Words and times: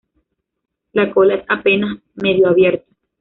La 0.93 1.13
cola 1.13 1.35
es 1.35 1.45
apenas 1.47 1.95
medio 2.15 2.47
abierta. 2.47 2.87